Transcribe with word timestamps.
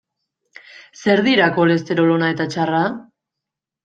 Zer 1.03 1.19
dira 1.27 1.49
kolesterol 1.57 2.13
ona 2.13 2.31
eta 2.37 2.47
txarra? 2.55 2.81